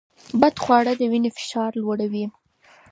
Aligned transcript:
بدخواړه 0.41 0.93
د 0.99 1.01
وینې 1.11 1.29
فشار 1.37 1.71
لوړوي. 1.81 2.25